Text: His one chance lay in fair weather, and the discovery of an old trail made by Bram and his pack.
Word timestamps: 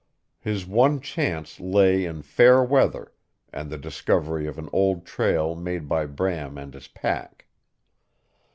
His 0.39 0.65
one 0.65 0.99
chance 0.99 1.59
lay 1.59 2.05
in 2.05 2.23
fair 2.23 2.63
weather, 2.63 3.11
and 3.53 3.69
the 3.69 3.77
discovery 3.77 4.47
of 4.47 4.57
an 4.57 4.67
old 4.73 5.05
trail 5.05 5.53
made 5.53 5.87
by 5.87 6.07
Bram 6.07 6.57
and 6.57 6.73
his 6.73 6.87
pack. 6.87 7.45